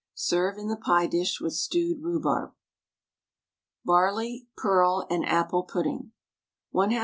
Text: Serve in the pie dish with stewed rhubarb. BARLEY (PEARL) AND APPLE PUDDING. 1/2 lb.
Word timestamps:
Serve 0.15 0.57
in 0.57 0.67
the 0.67 0.75
pie 0.75 1.05
dish 1.05 1.39
with 1.39 1.53
stewed 1.53 2.01
rhubarb. 2.01 2.53
BARLEY 3.85 4.47
(PEARL) 4.57 5.05
AND 5.11 5.23
APPLE 5.27 5.61
PUDDING. 5.65 6.11
1/2 6.73 6.93
lb. 6.93 6.99